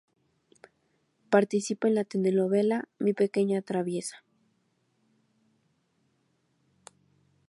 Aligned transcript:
Participa 1.29 1.87
en 1.87 1.93
la 1.93 2.03
telenovela 2.05 2.89
"Mi 2.97 3.13
pequeña 3.13 3.61
traviesa. 3.61 4.23